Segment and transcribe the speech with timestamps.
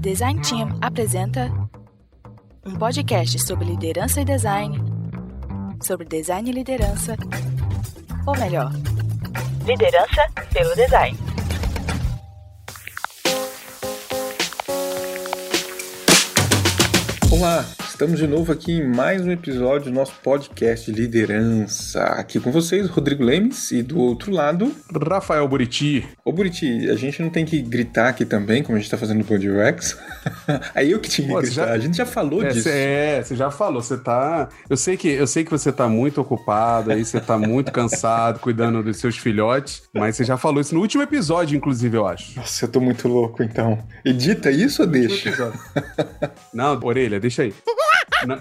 [0.00, 1.50] Design Team apresenta
[2.64, 4.78] um podcast sobre liderança e design,
[5.82, 7.16] sobre design e liderança,
[8.24, 8.70] ou melhor,
[9.66, 11.18] liderança pelo design.
[17.32, 17.64] Olá,
[17.98, 22.00] estamos de novo aqui em mais um episódio do nosso podcast Liderança.
[22.04, 24.72] Aqui com vocês, Rodrigo Lemes, e do outro lado,
[25.10, 26.06] Rafael Buriti.
[26.24, 29.18] Ô Buriti, a gente não tem que gritar aqui também, como a gente tá fazendo
[29.18, 29.98] no Pod Rex.
[30.76, 32.62] Aí eu que tinha que Pô, gritar, já- a gente já falou É, disso.
[32.68, 34.48] cê- é, você já falou, você tá.
[34.70, 38.38] Eu sei que eu sei que você tá muito ocupado aí, você tá muito cansado
[38.38, 42.36] cuidando dos seus filhotes, mas você já falou isso no último episódio, inclusive, eu acho.
[42.36, 43.76] Nossa, eu tô muito louco então.
[44.04, 45.52] Edita isso ou deixa?
[46.54, 47.52] Não, orelha, deixa aí.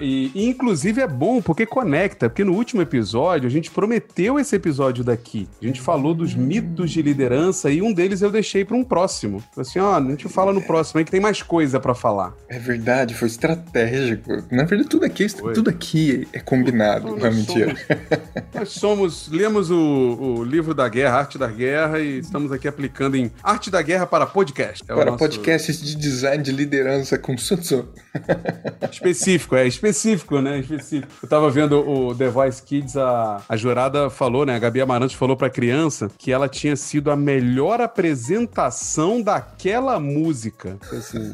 [0.01, 4.55] E, e, inclusive é bom porque conecta, porque no último episódio a gente prometeu esse
[4.55, 5.47] episódio daqui.
[5.61, 9.39] A gente falou dos mitos de liderança e um deles eu deixei para um próximo.
[9.53, 12.33] Falei Assim, ó, a gente fala no próximo aí que tem mais coisa para falar.
[12.49, 14.31] É verdade, foi estratégico.
[14.51, 15.53] Na verdade, tudo aqui, Foi.
[15.53, 17.75] tudo aqui é combinado, não é mentira.
[17.75, 19.77] somos- Nós somos, lemos o,
[20.39, 24.07] o livro da guerra, Arte da Guerra, e estamos aqui aplicando em Arte da Guerra
[24.07, 24.83] para podcast.
[24.87, 27.87] É Para nosso- podcasts de design de liderança com Sun Tzu.
[28.91, 30.59] Específico, é específico, né?
[30.59, 31.11] Específico.
[31.21, 34.55] Eu tava vendo o The Voice Kids, a, a jurada falou, né?
[34.55, 40.77] A Gabi Amarante falou pra criança que ela tinha sido a melhor apresentação daquela música.
[40.91, 41.31] Assim,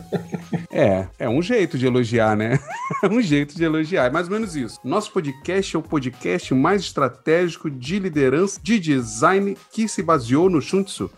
[0.70, 2.58] é, é um jeito de elogiar, né?
[3.02, 4.06] É um jeito de elogiar.
[4.06, 4.78] É mais ou menos isso.
[4.84, 10.60] Nosso podcast é o podcast mais estratégico de liderança, de design, que se baseou no
[10.60, 11.10] Shun Tzu.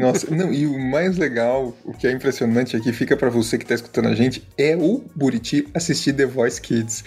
[0.00, 3.66] Nossa, não, e o mais legal, o que é impressionante aqui, fica pra você que
[3.66, 7.04] tá escutando a gente, é o Buriti assistir The Voice Kids.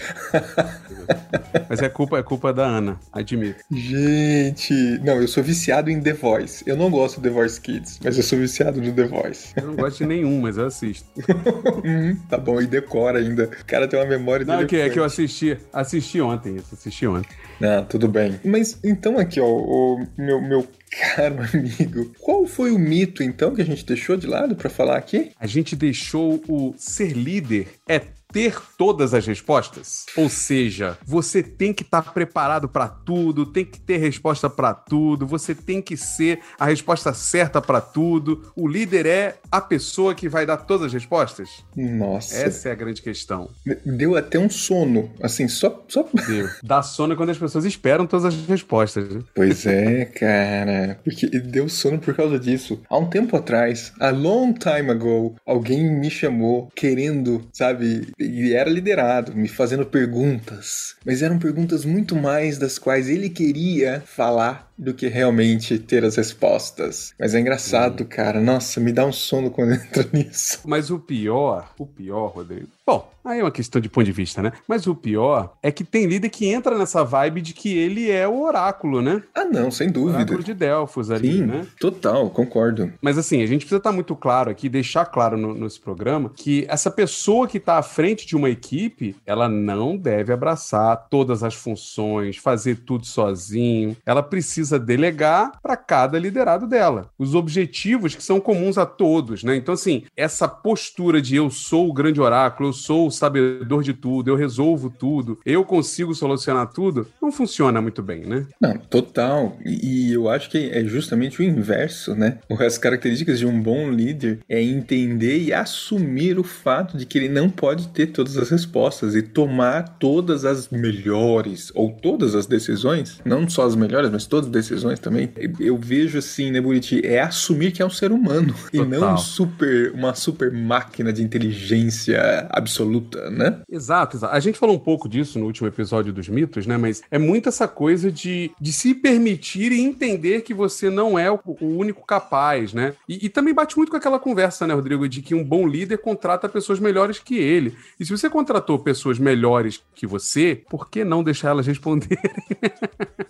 [1.70, 3.64] Mas é culpa, é culpa da Ana, admito.
[3.72, 6.64] Gente, não, eu sou viciado em The Voice.
[6.66, 9.54] Eu não gosto do The Voice Kids, mas eu sou viciado no The Voice.
[9.56, 11.08] Eu não gosto de nenhum, mas eu assisto.
[11.84, 13.46] Uhum, tá bom, e decora ainda.
[13.46, 17.08] O cara tem uma memória Não, é que, é que eu assisti, assisti ontem, assisti
[17.08, 17.30] ontem.
[17.60, 18.40] Não, tudo bem.
[18.44, 20.68] Mas então aqui, ó, o meu, meu
[21.16, 24.98] caro amigo, qual foi o mito então que a gente deixou de lado pra falar
[24.98, 25.32] aqui?
[25.40, 28.02] A gente deixou o ser líder é
[28.32, 30.06] ter todas as respostas.
[30.16, 35.26] Ou seja, você tem que estar preparado para tudo, tem que ter resposta para tudo,
[35.26, 38.52] você tem que ser a resposta certa para tudo.
[38.56, 41.50] O líder é a pessoa que vai dar todas as respostas?
[41.76, 43.50] Nossa, Essa é a grande questão.
[43.86, 46.48] deu até um sono, assim, só, só Deu.
[46.64, 49.08] Dá sono quando as pessoas esperam todas as respostas.
[49.10, 49.22] né?
[49.34, 51.00] Pois é, cara.
[51.04, 52.82] Porque deu sono por causa disso.
[52.90, 58.08] Há um tempo atrás, a long time ago, alguém me chamou querendo, sabe?
[58.20, 60.96] E era liderado, me fazendo perguntas.
[61.06, 66.16] Mas eram perguntas muito mais das quais ele queria falar do que realmente ter as
[66.16, 67.14] respostas.
[67.20, 68.42] Mas é engraçado, cara.
[68.42, 70.62] Nossa, me dá um sono quando entra nisso.
[70.66, 72.77] Mas o pior, o pior, Rodrigo.
[72.88, 74.54] Bom, aí é uma questão de ponto de vista, né?
[74.66, 78.26] Mas o pior é que tem líder que entra nessa vibe de que ele é
[78.26, 79.22] o oráculo, né?
[79.36, 80.20] Ah, não, sem O dúvida.
[80.20, 81.68] oráculo de Delfos ali, Sim, né?
[81.82, 82.94] total, concordo.
[83.02, 86.66] Mas assim, a gente precisa estar muito claro aqui, deixar claro no- nesse programa, que
[86.70, 91.56] essa pessoa que está à frente de uma equipe, ela não deve abraçar todas as
[91.56, 93.98] funções, fazer tudo sozinho.
[94.06, 97.10] Ela precisa delegar para cada liderado dela.
[97.20, 99.58] Os objetivos que são comuns a todos, né?
[99.58, 103.94] Então, assim, essa postura de eu sou o grande oráculo, eu sou o sabedor de
[103.94, 108.46] tudo, eu resolvo tudo, eu consigo solucionar tudo, não funciona muito bem, né?
[108.62, 109.58] Não, total.
[109.66, 112.40] E, e eu acho que é justamente o inverso, né?
[112.60, 117.30] As características de um bom líder é entender e assumir o fato de que ele
[117.30, 123.20] não pode ter todas as respostas e tomar todas as melhores ou todas as decisões,
[123.26, 125.32] não só as melhores, mas todas as decisões também.
[125.60, 129.14] Eu vejo assim, né, Buriti, é assumir que é um ser humano e não Total.
[129.14, 133.62] um super, uma super máquina de inteligência absoluta, né?
[133.70, 134.36] Exato, exato.
[134.36, 136.78] A gente falou um pouco disso no último episódio dos mitos, né?
[136.78, 141.32] Mas é muito essa coisa de, de se permitir e entender que você não é
[141.32, 142.94] o, o único capaz, né?
[143.08, 145.98] E, e também bate muito com aquela conversa, né, Rodrigo, de que um bom líder
[145.98, 147.76] contrata pessoas melhores que ele.
[148.00, 152.18] E se você contratou pessoas melhores que você, por que não deixar elas responderem?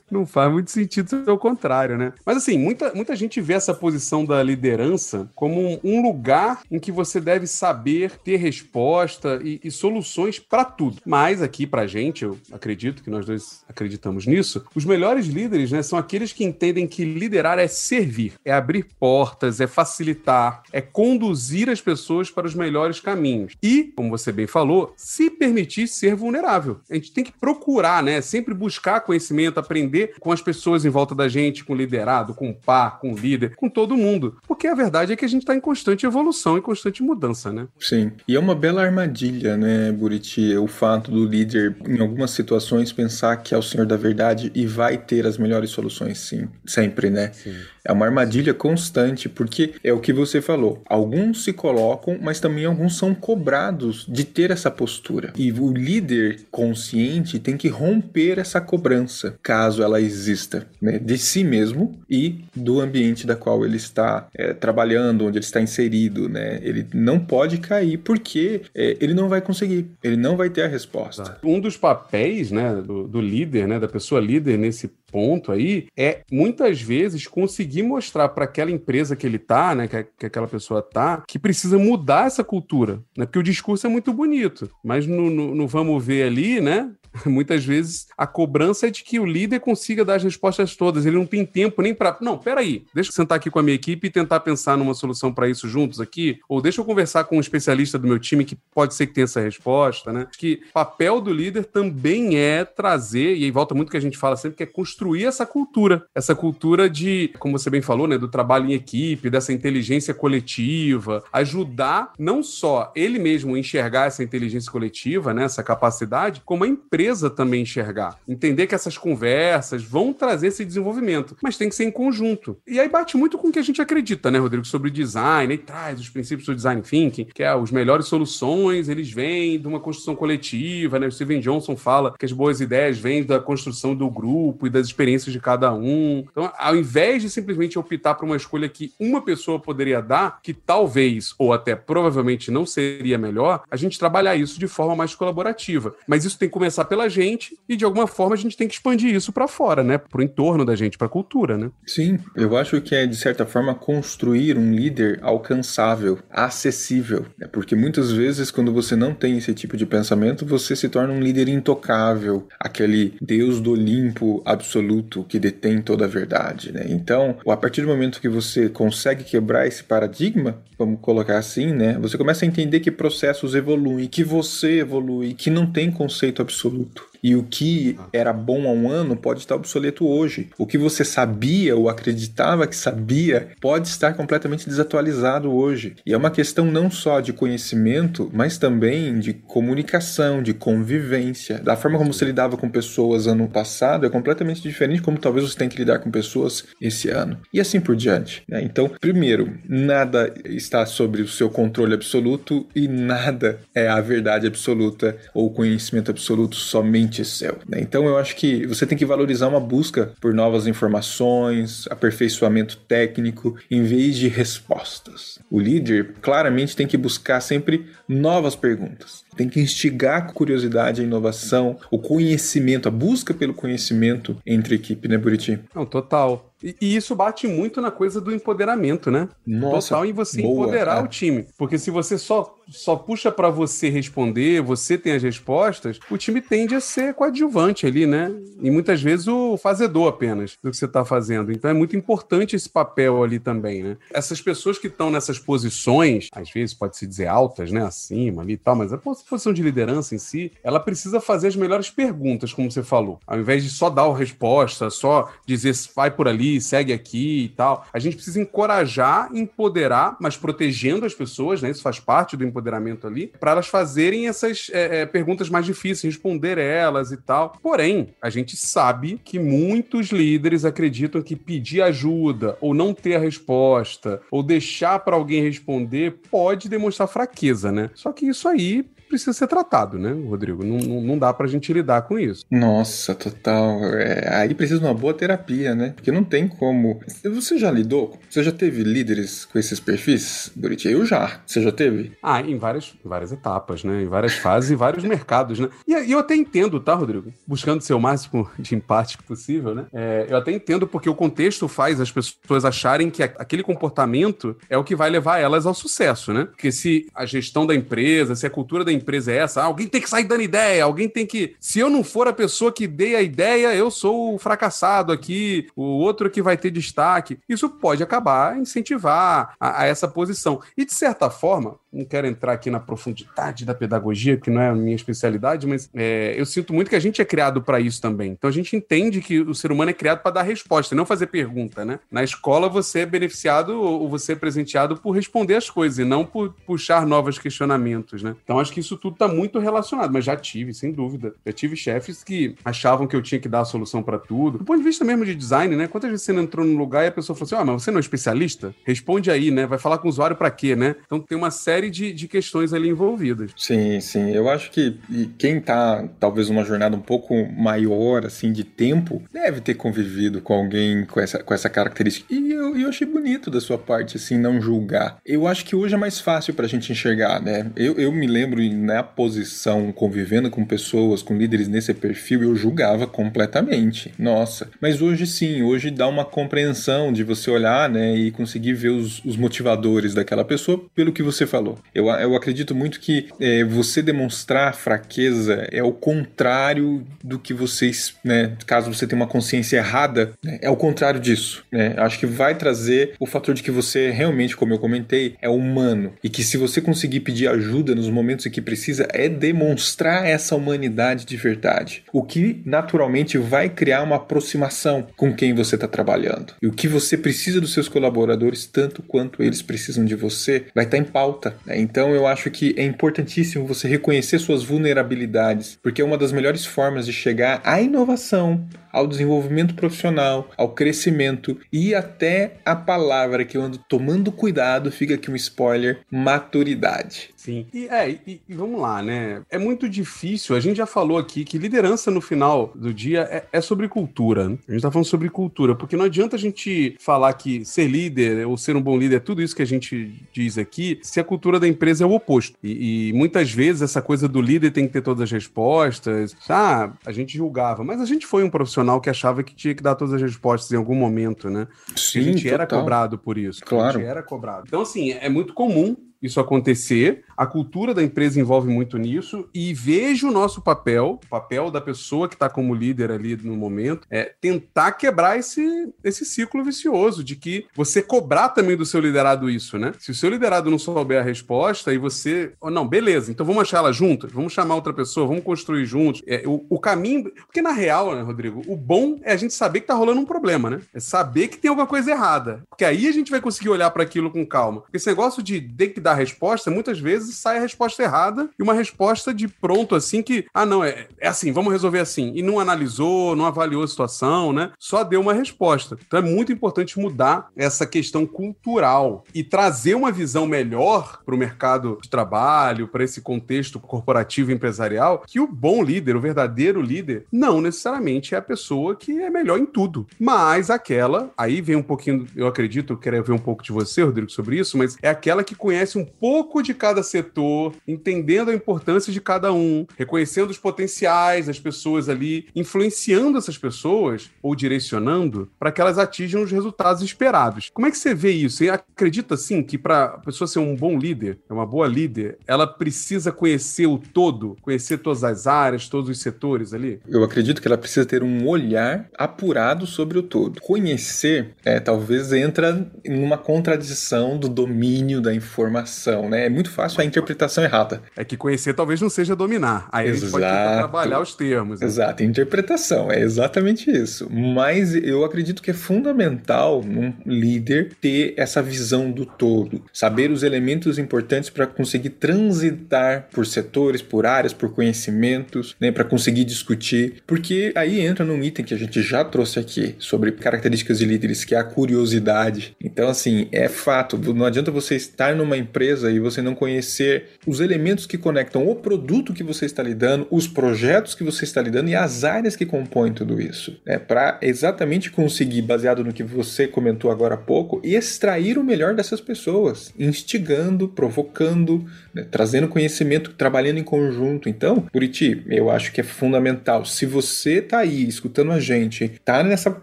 [0.09, 2.13] Não faz muito sentido ser o contrário, né?
[2.25, 6.80] Mas assim, muita, muita gente vê essa posição da liderança como um, um lugar em
[6.80, 11.01] que você deve saber ter resposta e, e soluções para tudo.
[11.06, 15.81] Mas aqui pra gente, eu acredito que nós dois acreditamos nisso, os melhores líderes, né,
[15.81, 21.69] são aqueles que entendem que liderar é servir, é abrir portas, é facilitar, é conduzir
[21.69, 23.53] as pessoas para os melhores caminhos.
[23.62, 26.80] E, como você bem falou, se permitir ser vulnerável.
[26.89, 28.21] A gente tem que procurar, né?
[28.21, 32.50] Sempre buscar conhecimento, aprender com as pessoas em volta da gente, com o liderado, com
[32.50, 34.38] o par, com o líder, com todo mundo.
[34.48, 37.68] Porque a verdade é que a gente está em constante evolução, em constante mudança, né?
[37.80, 38.12] Sim.
[38.28, 40.56] E é uma bela armadilha, né, Buriti?
[40.56, 44.66] O fato do líder, em algumas situações, pensar que é o senhor da verdade e
[44.66, 46.48] vai ter as melhores soluções, sim.
[46.66, 47.32] Sempre, né?
[47.34, 47.56] Sim.
[47.88, 50.81] É uma armadilha constante, porque é o que você falou.
[50.86, 55.31] Alguns se colocam, mas também alguns são cobrados de ter essa postura.
[55.38, 61.00] E o líder consciente tem que romper essa cobrança, caso ela exista, né?
[61.00, 65.62] de si mesmo e do ambiente da qual ele está é, trabalhando, onde ele está
[65.62, 66.28] inserido.
[66.28, 66.60] Né?
[66.62, 70.68] Ele não pode cair porque é, ele não vai conseguir, ele não vai ter a
[70.68, 71.38] resposta.
[71.42, 76.21] Um dos papéis né, do, do líder, né, da pessoa líder nesse ponto aí é
[76.31, 80.81] muitas vezes conseguir mostrar para aquela empresa que ele tá, né, que, que, aquela pessoa
[80.81, 83.25] tá, que precisa mudar essa cultura, né?
[83.25, 86.92] Porque o discurso é muito bonito, mas no, no, no vamos ver ali, né?
[87.25, 91.06] Muitas vezes a cobrança é de que o líder consiga dar as respostas todas.
[91.06, 92.18] Ele não tem tempo nem para.
[92.22, 95.34] Não, peraí, deixa eu sentar aqui com a minha equipe e tentar pensar numa solução
[95.34, 96.40] para isso juntos aqui.
[96.48, 99.25] Ou deixa eu conversar com um especialista do meu time que pode ser que tenha
[99.25, 100.28] essa resposta, né?
[100.30, 104.18] Acho que papel do líder também é trazer, e aí volta muito que a gente
[104.18, 106.06] fala sempre, que é construir essa cultura.
[106.13, 108.18] Essa cultura de, como você bem falou, né?
[108.18, 114.72] Do trabalho em equipe, dessa inteligência coletiva, ajudar não só ele mesmo enxergar essa inteligência
[114.72, 115.44] coletiva, né?
[115.44, 118.18] Essa capacidade, como a empresa empresa também enxergar.
[118.27, 122.57] Entender que essas conversas vão trazer esse desenvolvimento, mas tem que ser em conjunto.
[122.68, 125.57] E aí bate muito com o que a gente acredita, né, Rodrigo, sobre design, e
[125.57, 129.80] traz os princípios do design thinking, que é as melhores soluções, eles vêm de uma
[129.80, 131.07] construção coletiva, né?
[131.07, 134.88] O Steven Johnson fala que as boas ideias vêm da construção do grupo e das
[134.88, 136.25] experiências de cada um.
[136.30, 140.53] Então, ao invés de simplesmente optar por uma escolha que uma pessoa poderia dar, que
[140.53, 145.95] talvez ou até provavelmente não seria melhor, a gente trabalhar isso de forma mais colaborativa.
[146.07, 148.68] Mas isso tem que começar pela pela gente e de alguma forma a gente tem
[148.68, 150.00] que expandir isso para fora, né?
[150.00, 151.70] Pro entorno da gente, pra cultura, né?
[151.86, 157.48] Sim, eu acho que é de certa forma construir um líder alcançável, acessível, né?
[157.48, 161.20] porque muitas vezes quando você não tem esse tipo de pensamento, você se torna um
[161.20, 166.86] líder intocável, aquele Deus do Olimpo absoluto que detém toda a verdade, né?
[166.90, 171.98] Então, a partir do momento que você consegue quebrar esse paradigma, vamos colocar assim, né?
[172.00, 176.76] Você começa a entender que processos evoluem, que você evolui, que não tem conceito absoluto
[176.81, 177.17] absoluto.
[177.24, 180.50] E o que era bom há um ano pode estar obsoleto hoje.
[180.58, 185.96] O que você sabia ou acreditava que sabia pode estar completamente desatualizado hoje.
[186.06, 191.60] E é uma questão não só de conhecimento, mas também de comunicação, de convivência.
[191.60, 195.58] Da forma como você lidava com pessoas ano passado é completamente diferente como talvez você
[195.58, 197.40] tenha que lidar com pessoas esse ano.
[197.54, 198.44] E assim por diante.
[198.48, 198.62] Né?
[198.63, 205.18] Então, primeiro, nada está sobre o seu controle absoluto e nada é a verdade absoluta
[205.34, 207.57] ou conhecimento absoluto somente seu.
[207.68, 207.80] Né?
[207.81, 213.57] Então eu acho que você tem que valorizar uma busca por novas informações, aperfeiçoamento técnico,
[213.69, 215.39] em vez de respostas.
[215.50, 219.26] O líder claramente tem que buscar sempre novas perguntas.
[219.38, 224.78] Tem que instigar a curiosidade, a inovação, o conhecimento, a busca pelo conhecimento entre a
[224.78, 225.60] equipe, né, Buriti?
[225.74, 226.48] Não, total.
[226.63, 229.30] E, e, isso bate muito na coisa do empoderamento, né?
[229.45, 231.04] Nossa, Total em você boa, empoderar é.
[231.04, 231.45] o time.
[231.56, 236.42] Porque se você só, só puxa para você responder, você tem as respostas, o time
[236.42, 238.31] tende a ser coadjuvante ali, né?
[238.60, 241.51] E muitas vezes o fazedor apenas do que você está fazendo.
[241.51, 243.98] Então é muito importante esse papel ali também, né?
[244.12, 247.84] Essas pessoas que estão nessas posições, às vezes pode se dizer altas, né?
[247.84, 251.55] Acima ali e tal, mas a posição de liderança em si, ela precisa fazer as
[251.55, 253.19] melhores perguntas, como você falou.
[253.27, 257.50] Ao invés de só dar a resposta, só dizer vai por ali, segue aqui e
[257.50, 257.86] tal.
[257.93, 261.69] A gente precisa encorajar, empoderar, mas protegendo as pessoas, né?
[261.69, 266.13] Isso faz parte do empoderamento ali, para elas fazerem essas é, é, perguntas mais difíceis,
[266.13, 267.57] responder elas e tal.
[267.62, 273.19] Porém, a gente sabe que muitos líderes acreditam que pedir ajuda, ou não ter a
[273.19, 277.89] resposta, ou deixar para alguém responder, pode demonstrar fraqueza, né?
[277.93, 280.64] Só que isso aí precisa ser tratado, né, Rodrigo?
[280.64, 282.46] Não, não, não dá pra gente lidar com isso.
[282.52, 283.84] Nossa, total.
[283.96, 285.94] É, aí precisa de uma boa terapia, né?
[285.96, 287.00] Porque não tem como.
[287.24, 288.20] Você já lidou?
[288.30, 290.90] Você já teve líderes com esses perfis, Buriti?
[290.90, 291.40] Eu já.
[291.46, 292.12] Você já teve?
[292.22, 294.04] Ah, em várias, várias etapas, né?
[294.04, 295.70] Em várias fases e vários mercados, né?
[295.88, 297.34] E, e, eu até entendo, tá, Rodrigo?
[297.46, 299.86] Buscando ser o máximo de empate possível, né?
[299.94, 304.78] É, eu até entendo porque o contexto faz as pessoas acharem que aquele comportamento é
[304.78, 306.46] o que vai levar elas ao sucesso, né?
[306.46, 309.63] Porque se a gestão da empresa, se a cultura da empresa é essa?
[309.63, 311.56] alguém tem que sair dando ideia, alguém tem que.
[311.60, 315.68] Se eu não for a pessoa que dê a ideia, eu sou o fracassado aqui,
[315.75, 317.39] o outro que vai ter destaque.
[317.48, 320.62] Isso pode acabar incentivar a, a essa posição.
[320.75, 324.70] E, de certa forma, não quero entrar aqui na profundidade da pedagogia, que não é
[324.70, 328.01] a minha especialidade, mas é, eu sinto muito que a gente é criado para isso
[328.01, 328.32] também.
[328.32, 331.27] Então a gente entende que o ser humano é criado para dar resposta, não fazer
[331.27, 332.00] pergunta, né?
[332.12, 336.25] Na escola você é beneficiado ou você é presenteado por responder as coisas e não
[336.25, 338.36] por puxar novos questionamentos, né?
[338.44, 341.34] Então acho que isso tudo está muito relacionado, mas já tive, sem dúvida.
[341.46, 344.58] Já tive chefes que achavam que eu tinha que dar a solução para tudo.
[344.60, 345.88] Do ponto de vista mesmo de design, né?
[345.88, 347.98] Quantas vezes você entrou num lugar e a pessoa falou assim: ah, mas você não
[347.98, 348.74] é especialista?
[348.86, 349.65] Responde aí, né?
[349.65, 350.96] Vai falar com o usuário para quê, né?
[351.06, 353.51] Então tem uma série de, de questões ali envolvidas.
[353.56, 354.32] Sim, sim.
[354.32, 354.98] Eu acho que
[355.38, 360.53] quem tá talvez numa jornada um pouco maior, assim, de tempo, deve ter convivido com
[360.53, 362.34] alguém com essa, com essa característica.
[362.34, 365.17] E eu, eu achei bonito da sua parte, assim, não julgar.
[365.25, 367.72] Eu acho que hoje é mais fácil pra gente enxergar, né?
[367.75, 373.08] Eu, eu me lembro na posição, convivendo com pessoas, com líderes nesse perfil, eu julgava
[373.08, 374.13] completamente.
[374.17, 374.70] Nossa.
[374.82, 379.24] Mas hoje sim, hoje dá uma compreensão de você olhar, né, e conseguir ver os,
[379.24, 381.66] os motivadores daquela pessoa pelo que você falou.
[381.93, 388.15] Eu, eu acredito muito que é, você demonstrar fraqueza é o contrário do que vocês,
[388.24, 391.65] né, caso você tenha uma consciência errada, né, é o contrário disso.
[391.71, 391.93] Né?
[391.97, 396.13] Acho que vai trazer o fator de que você realmente, como eu comentei, é humano
[396.24, 400.55] e que se você conseguir pedir ajuda nos momentos em que precisa, é demonstrar essa
[400.55, 402.03] humanidade de verdade.
[402.13, 406.53] O que naturalmente vai criar uma aproximação com quem você está trabalhando.
[406.62, 410.86] E o que você precisa dos seus colaboradores, tanto quanto eles precisam de você, vai
[410.86, 411.57] estar tá em pauta.
[411.66, 411.80] Né?
[411.80, 416.66] Então eu acho que é importantíssimo você reconhecer suas vulnerabilidades, porque é uma das melhores
[416.66, 423.58] formas de chegar à inovação, ao desenvolvimento profissional, ao crescimento e até a palavra que
[423.58, 427.30] eu ando tomando cuidado, fica aqui um spoiler, maturidade.
[427.48, 427.66] Sim.
[427.74, 429.42] E, é, e, e, vamos lá, né?
[429.50, 430.54] É muito difícil.
[430.54, 434.50] A gente já falou aqui que liderança no final do dia é, é sobre cultura.
[434.50, 434.58] Né?
[434.68, 438.46] A gente tá falando sobre cultura, porque não adianta a gente falar que ser líder
[438.46, 441.24] ou ser um bom líder é tudo isso que a gente diz aqui, se a
[441.24, 442.58] cultura da empresa é o oposto.
[442.62, 446.36] E, e muitas vezes essa coisa do líder tem que ter todas as respostas.
[446.50, 449.82] Ah, a gente julgava, mas a gente foi um profissional que achava que tinha que
[449.82, 451.66] dar todas as respostas em algum momento, né?
[451.96, 452.54] Sim, a gente total.
[452.54, 453.62] era cobrado por isso.
[453.63, 454.00] Claro.
[454.00, 454.66] A gente era cobrado.
[454.68, 457.24] Então, assim, é muito comum isso acontecer.
[457.36, 461.79] A cultura da empresa envolve muito nisso e vejo o nosso papel, o papel da
[461.79, 467.24] pessoa que está como líder ali no momento, é tentar quebrar esse, esse ciclo vicioso
[467.24, 469.93] de que você cobrar também do seu liderado isso, né?
[470.00, 473.62] Se o seu liderado não souber a resposta e você, oh, não, beleza, então vamos
[473.62, 476.21] achar ela juntas, vamos chamar outra pessoa, vamos construir juntos.
[476.25, 479.81] É, o, o caminho, porque na real, né, Rodrigo, o bom é a gente saber
[479.81, 480.81] que tá rolando um problema, né?
[480.93, 484.03] É saber que tem alguma coisa errada, porque aí a gente vai conseguir olhar para
[484.03, 484.83] aquilo com calma.
[484.93, 488.74] Esse negócio de ter que dar resposta, muitas vezes sai a resposta errada e uma
[488.74, 492.32] resposta de pronto assim que, ah, não, é, é assim, vamos resolver assim.
[492.34, 494.72] E não analisou, não avaliou a situação, né?
[494.80, 495.98] Só deu uma resposta.
[496.08, 501.38] Então é muito importante mudar essa questão cultural e trazer uma visão melhor para o
[501.38, 506.82] mercado de trabalho, para esse contexto corporativo e empresarial, que o bom líder, o verdadeiro
[506.82, 511.76] líder, não necessariamente é a pessoa que é melhor em tudo, mas aquela, aí vem
[511.76, 514.98] um pouquinho, eu acredito, eu quero ver um pouco de você, Rodrigo, sobre isso, mas
[515.02, 519.86] é aquela que conhece um pouco de cada setor, entendendo a importância de cada um,
[519.98, 526.44] reconhecendo os potenciais das pessoas ali, influenciando essas pessoas ou direcionando para que elas atinjam
[526.44, 527.70] os resultados esperados.
[527.74, 528.58] Como é que você vê isso?
[528.58, 532.68] Você acredita sim que para a pessoa ser um bom líder, uma boa líder, ela
[532.68, 537.00] precisa conhecer o todo, conhecer todas as áreas, todos os setores ali?
[537.08, 540.62] Eu acredito que ela precisa ter um olhar apurado sobre o todo.
[540.62, 545.87] Conhecer, é, talvez entra numa contradição do domínio da informação,
[546.29, 546.46] né?
[546.46, 548.01] É muito fácil a interpretação errada.
[548.15, 549.88] É que conhecer talvez não seja dominar.
[549.91, 550.38] Aí Exato.
[550.38, 551.79] a gente pode trabalhar os termos.
[551.79, 551.88] Né?
[551.88, 554.29] Exato, interpretação, é exatamente isso.
[554.29, 560.44] Mas eu acredito que é fundamental um líder ter essa visão do todo, saber os
[560.44, 567.22] elementos importantes para conseguir transitar por setores, por áreas, por conhecimentos, né, para conseguir discutir,
[567.25, 571.44] porque aí entra num item que a gente já trouxe aqui sobre características de líderes,
[571.44, 572.75] que é a curiosidade.
[572.84, 577.60] Então, assim, é fato, não adianta você estar numa empresa e você não conhecer os
[577.60, 581.89] elementos que conectam o produto que você está lidando, os projetos que você está lidando
[581.89, 586.67] e as áreas que compõem tudo isso, né, para exatamente conseguir, baseado no que você
[586.67, 591.86] comentou agora há pouco, extrair o melhor dessas pessoas, instigando, provocando,
[592.17, 594.50] né, trazendo conhecimento, trabalhando em conjunto.
[594.50, 596.83] Então, Buriti, eu acho que é fundamental.
[596.83, 599.81] Se você está aí escutando a gente, está nessa,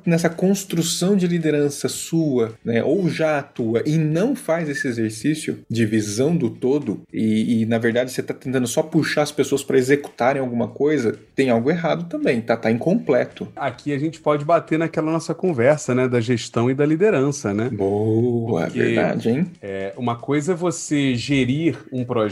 [0.04, 5.86] nessa construção de liderança sua, né, ou já atua e não faz esse exercício de
[5.86, 9.78] visão do todo, e, e na verdade você está tentando só puxar as pessoas para
[9.78, 13.46] executarem alguma coisa, tem algo errado também, tá, tá incompleto.
[13.54, 17.68] Aqui a gente pode bater naquela nossa conversa, né, da gestão e da liderança, né?
[17.70, 19.46] Boa, é Porque, verdade, hein?
[19.62, 22.23] É, uma coisa é você gerir um projeto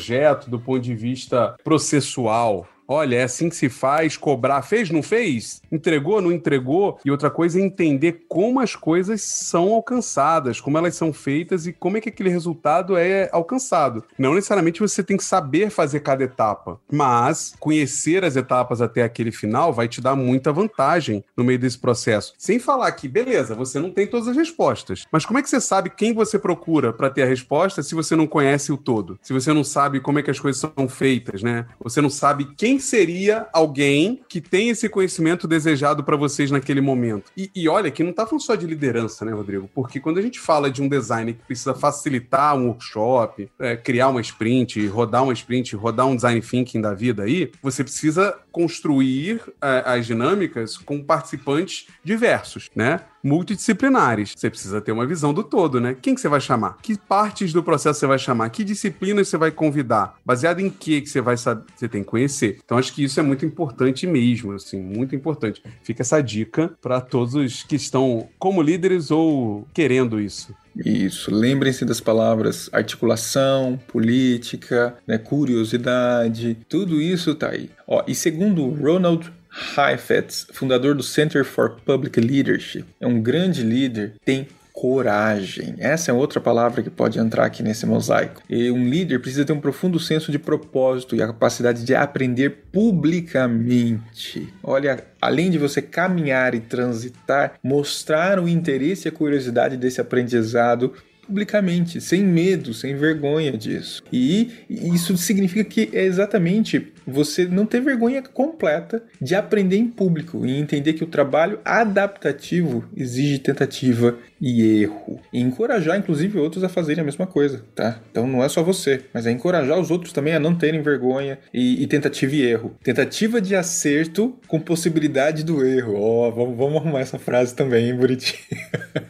[0.49, 4.61] do ponto de vista processual, Olha, é assim que se faz, cobrar.
[4.61, 5.63] Fez, não fez?
[5.73, 6.99] Entregou, não entregou?
[7.03, 11.73] E outra coisa é entender como as coisas são alcançadas, como elas são feitas e
[11.73, 14.05] como é que aquele resultado é alcançado.
[14.19, 19.33] Não necessariamente você tem que saber fazer cada etapa, mas conhecer as etapas até aquele
[19.33, 22.35] final vai te dar muita vantagem no meio desse processo.
[22.37, 25.63] Sem falar que, beleza, você não tem todas as respostas, mas como é que você
[25.63, 29.19] sabe quem você procura para ter a resposta se você não conhece o todo?
[29.23, 31.65] Se você não sabe como é que as coisas são feitas, né?
[31.83, 37.31] Você não sabe quem seria alguém que tem esse conhecimento desejado para vocês naquele momento?
[37.37, 39.71] E, e, olha, que não tá falando só de liderança, né, Rodrigo?
[39.75, 44.09] Porque quando a gente fala de um design que precisa facilitar um workshop, é, criar
[44.09, 49.41] uma sprint, rodar uma sprint, rodar um design thinking da vida aí, você precisa construir
[49.61, 53.01] é, as dinâmicas com participantes diversos, né?
[53.23, 54.35] multidisciplinares.
[54.37, 55.97] Você precisa ter uma visão do todo, né?
[56.01, 56.77] Quem que você vai chamar?
[56.83, 58.51] Que partes do processo você vai chamar?
[58.51, 60.17] Que disciplinas você vai convidar?
[60.25, 61.65] Baseado em que que você vai saber?
[61.75, 62.59] Você tem que conhecer.
[62.65, 65.63] Então acho que isso é muito importante mesmo, assim, muito importante.
[65.83, 70.55] Fica essa dica para todos os que estão como líderes ou querendo isso.
[70.77, 77.71] Isso, lembrem-se das palavras articulação, política, né, curiosidade, tudo isso tá aí.
[77.87, 79.31] Ó, e segundo Ronald
[79.77, 84.49] Heifetz, fundador do Center for Public Leadership, é um grande líder, tem
[84.83, 85.77] coragem.
[85.79, 88.43] Essa é outra palavra que pode entrar aqui nesse mosaico.
[88.51, 92.65] E um líder precisa ter um profundo senso de propósito e a capacidade de aprender
[92.73, 94.53] publicamente.
[94.61, 100.93] Olha, além de você caminhar e transitar, mostrar o interesse e a curiosidade desse aprendizado
[101.25, 104.03] publicamente, sem medo, sem vergonha disso.
[104.13, 110.47] E isso significa que é exatamente você não ter vergonha completa de aprender em público
[110.47, 115.21] e entender que o trabalho adaptativo exige tentativa e erro.
[115.33, 118.01] E encorajar, inclusive, outros a fazerem a mesma coisa, tá?
[118.11, 121.39] Então não é só você, mas é encorajar os outros também a não terem vergonha
[121.55, 122.75] e, e tentativa e erro.
[122.83, 125.95] Tentativa de acerto com possibilidade do erro.
[125.95, 128.39] Ó, oh, vamos, vamos arrumar essa frase também, hein, Buriti?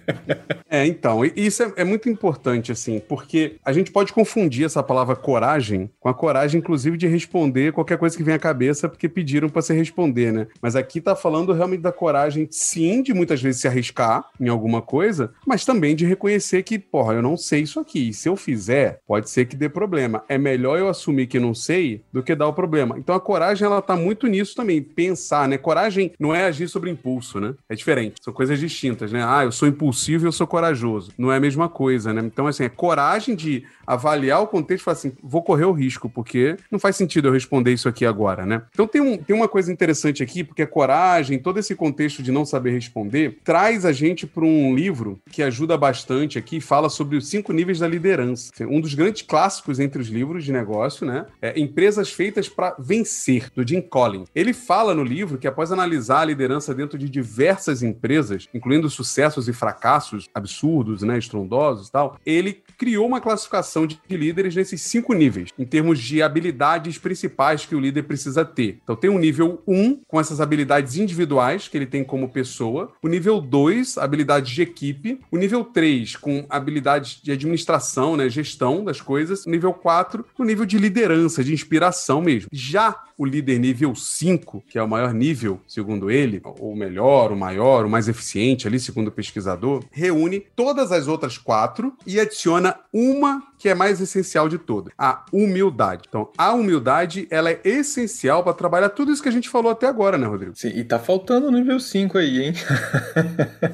[0.69, 5.17] é, então, isso é, é muito importante, assim, porque a gente pode confundir essa palavra
[5.17, 9.49] coragem com a coragem, inclusive, de responder qualquer coisa que vem à cabeça porque pediram
[9.49, 10.47] para se responder, né?
[10.61, 14.81] Mas aqui tá falando realmente da coragem, sim, de muitas vezes se arriscar em alguma
[14.81, 18.11] coisa, mas também de reconhecer que, porra, eu não sei isso aqui.
[18.11, 20.25] E se eu fizer, pode ser que dê problema.
[20.29, 22.97] É melhor eu assumir que não sei do que dar o problema.
[22.99, 25.59] Então a coragem, ela tá muito nisso também, pensar, né?
[25.59, 27.55] Coragem não é agir sobre impulso, né?
[27.69, 28.17] É diferente.
[28.23, 29.25] São coisas distintas, né?
[29.27, 31.13] Ah, eu sou impulsivo e eu sou corajoso.
[31.19, 32.23] Não é a mesma coisa, né?
[32.25, 36.09] Então, assim, é coragem de avaliar o contexto e falar assim: vou correr o risco,
[36.09, 38.63] porque não faz sentido eu responder isso aqui agora, né?
[38.73, 42.33] Então tem, um, tem uma coisa interessante aqui, porque a coragem, todo esse contexto de
[42.33, 47.17] não saber responder, traz a gente para um livro que ajuda bastante aqui, fala sobre
[47.17, 48.53] os cinco níveis da liderança.
[48.61, 51.27] Um dos grandes clássicos entre os livros de negócio, né?
[51.41, 54.29] É Empresas Feitas para Vencer, do Jim Collins.
[54.35, 59.49] Ele fala no livro que após analisar a liderança dentro de diversas empresas, incluindo sucessos
[59.49, 65.13] e fracassos absurdos, né, estrondosos e tal, ele criou uma classificação de líderes nesses cinco
[65.13, 68.79] níveis, em termos de habilidades principais que o líder precisa ter.
[68.83, 72.93] Então, tem o nível 1, um, com essas habilidades individuais que ele tem como pessoa,
[73.03, 78.85] o nível 2, habilidades de equipe, o nível 3, com habilidades de administração, né, gestão
[78.85, 82.49] das coisas, o nível 4, o nível de liderança, de inspiração mesmo.
[82.53, 87.37] Já o líder nível 5, que é o maior nível, segundo ele, ou melhor, o
[87.37, 92.77] maior, o mais eficiente ali, segundo o pesquisador, reúne todas as outras quatro e adiciona
[92.93, 96.03] uma que é mais essencial de todas, a humildade.
[96.09, 99.87] Então, a humildade, ela é essencial para trabalhar tudo isso que a gente falou até
[99.87, 100.57] agora, né, Rodrigo?
[100.57, 102.55] Sim, e tá faltando o nível 5 aí, hein?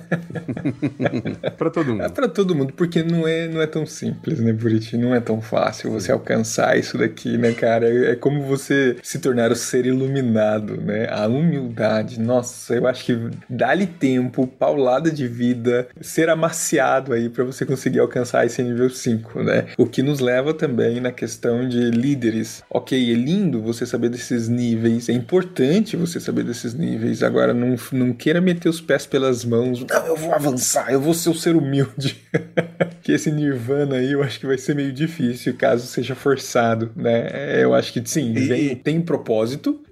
[1.56, 2.02] para todo mundo.
[2.02, 4.98] É para todo mundo, porque não é, não é tão simples, né, Buriti?
[4.98, 7.88] Não é tão fácil você alcançar isso daqui, né, cara?
[7.88, 11.09] É, é como você se tornar o ser iluminado, né?
[11.11, 17.44] A humildade, nossa, eu acho que dá-lhe tempo, paulada de vida, ser amaciado aí para
[17.44, 19.66] você conseguir alcançar esse nível 5, né?
[19.77, 22.62] O que nos leva também na questão de líderes.
[22.70, 27.22] Ok, é lindo você saber desses níveis, é importante você saber desses níveis.
[27.22, 29.85] Agora, não, não queira meter os pés pelas mãos.
[29.88, 32.16] Não, eu vou avançar, eu vou ser o ser humilde.
[33.03, 37.62] que esse nirvana aí eu acho que vai ser meio difícil caso seja forçado, né?
[37.62, 39.28] Eu acho que sim, vem, tem propósito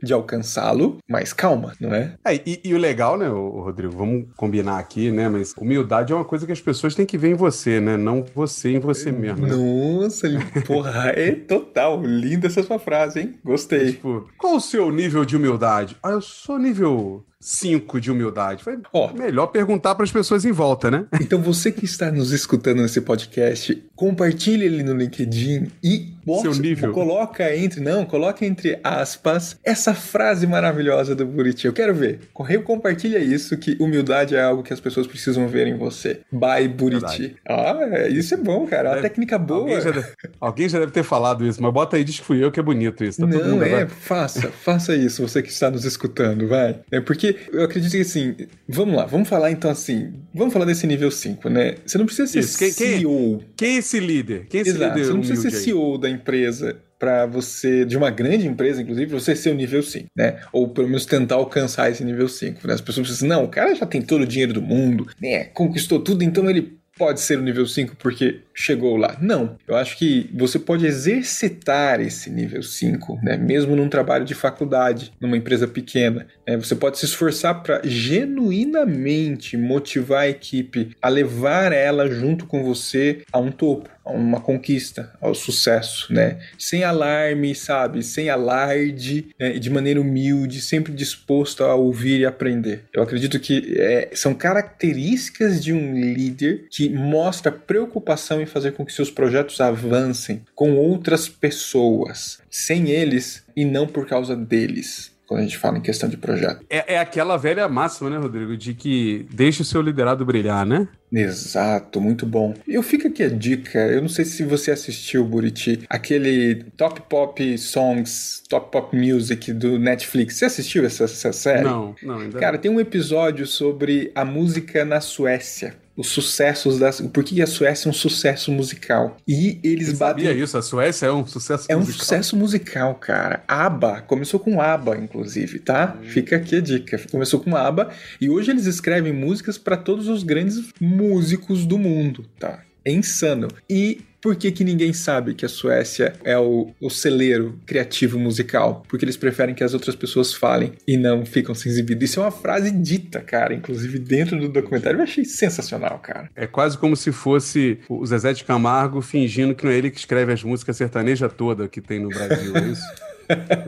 [0.02, 2.14] de alcançá-lo, mas calma, não é?
[2.24, 5.28] é e, e, o legal, né, Rodrigo, vamos combinar aqui, né?
[5.28, 7.96] Mas humildade é uma coisa que as pessoas têm que ver em você, né?
[7.96, 9.46] Não você em você mesmo.
[9.46, 9.54] Né?
[9.54, 10.28] Nossa,
[10.66, 12.02] porra, é total.
[12.02, 13.34] Linda essa sua frase, hein?
[13.44, 13.92] Gostei.
[13.92, 15.96] Tipo, qual o seu nível de humildade?
[16.02, 18.64] Ah, eu sou nível 5 de humildade?
[18.64, 21.06] Foi oh, melhor perguntar para as pessoas em volta, né?
[21.20, 26.92] Então você que está nos escutando nesse podcast, compartilhe ele no LinkedIn e Seu nível.
[26.92, 31.68] coloca entre, não, coloca entre aspas essa frase maravilhosa do Buriti.
[31.68, 32.18] Eu quero ver.
[32.34, 36.22] Correio compartilha isso que humildade é algo que as pessoas precisam ver em você.
[36.32, 37.36] Bye Buriti.
[37.48, 38.88] Ah, isso é bom, cara.
[38.88, 39.60] É uma técnica boa.
[39.60, 40.08] Alguém já, deve,
[40.40, 42.62] alguém já, deve, ter falado isso, mas bota aí diz que fui eu que é
[42.62, 43.20] bonito isso.
[43.20, 43.86] Tá não, é, vai...
[43.86, 46.80] faça, faça isso, você que está nos escutando, vai.
[46.90, 48.34] É porque eu acredito que assim,
[48.68, 51.74] vamos lá, vamos falar então assim, vamos falar desse nível 5, né?
[51.84, 53.42] Você não precisa ser Isso, quem, CEO.
[53.56, 54.46] Quem, é esse líder?
[54.48, 55.06] Quem é esse Exato, líder?
[55.06, 59.36] Você não precisa ser CEO da empresa para você, de uma grande empresa, inclusive, você
[59.36, 60.40] ser o nível 5, né?
[60.52, 62.66] Ou pelo menos tentar alcançar esse nível 5.
[62.66, 62.74] Né?
[62.74, 65.44] As pessoas pensam, não, o cara já tem todo o dinheiro do mundo, né?
[65.44, 69.16] Conquistou tudo, então ele pode ser o nível 5 porque chegou lá.
[69.20, 69.56] Não.
[69.66, 73.36] Eu acho que você pode exercitar esse nível 5, né?
[73.36, 76.26] mesmo num trabalho de faculdade, numa empresa pequena.
[76.46, 76.56] Né?
[76.56, 83.22] Você pode se esforçar para genuinamente motivar a equipe a levar ela junto com você
[83.32, 86.38] a um topo uma conquista, ao sucesso, né?
[86.58, 88.02] Sem alarme, sabe?
[88.02, 89.58] Sem alarde, né?
[89.58, 92.84] de maneira humilde, sempre disposto a ouvir e aprender.
[92.92, 98.84] Eu acredito que é, são características de um líder que mostra preocupação em fazer com
[98.84, 105.40] que seus projetos avancem com outras pessoas, sem eles e não por causa deles quando
[105.40, 106.64] a gente fala em questão de projeto.
[106.70, 110.86] É, é, aquela velha máxima, né, Rodrigo, de que deixe o seu liderado brilhar, né?
[111.12, 112.54] Exato, muito bom.
[112.66, 117.58] Eu fico aqui a dica, eu não sei se você assistiu, Buriti, aquele Top Pop
[117.58, 120.36] Songs, Top Pop Music do Netflix.
[120.36, 121.64] Você assistiu essa, essa série?
[121.64, 126.90] Não, não, ainda Cara, tem um episódio sobre a música na Suécia os sucessos da.
[127.12, 129.16] Por que a Suécia é um sucesso musical?
[129.26, 130.26] E eles Você batem.
[130.26, 130.58] Sabia isso?
[130.58, 131.76] A Suécia é um sucesso é musical.
[131.76, 133.42] É um sucesso musical, cara.
[133.48, 134.02] ABBA.
[134.02, 135.96] Começou com ABBA, inclusive, tá?
[135.98, 136.04] Hum.
[136.04, 137.00] Fica aqui a dica.
[137.10, 142.26] Começou com ABBA e hoje eles escrevem músicas para todos os grandes músicos do mundo,
[142.38, 142.62] tá?
[142.84, 143.48] É insano.
[143.68, 148.82] E por que, que ninguém sabe que a Suécia é o, o celeiro criativo musical?
[148.88, 152.02] Porque eles preferem que as outras pessoas falem e não ficam se exibindo.
[152.02, 154.98] Isso é uma frase dita, cara, inclusive dentro do documentário.
[154.98, 156.28] Eu achei sensacional, cara.
[156.34, 159.98] É quase como se fosse o Zezé de Camargo fingindo que não é ele que
[160.00, 162.82] escreve as músicas sertaneja toda que tem no Brasil, é isso?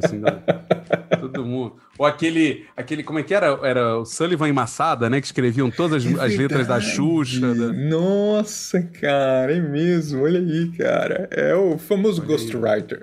[0.03, 0.23] assim.
[1.21, 1.77] Todo mundo.
[1.99, 3.59] Ou aquele, aquele, como é que era?
[3.63, 5.21] Era o Sullivan e Massada, né?
[5.21, 7.55] Que escreviam todas as, é as letras da Xuxa.
[7.55, 7.73] Da...
[7.73, 10.23] Nossa, cara, é mesmo.
[10.23, 11.29] Olha aí, cara.
[11.33, 13.03] É o famoso Ghostwriter.